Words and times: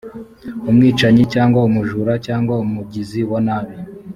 umwicanyi 0.69 1.23
cyangwa 1.33 1.59
umujura 1.69 2.13
cyangwa 2.25 2.53
umugizi 2.65 3.19
wa 3.31 3.39
nabi 3.45 3.75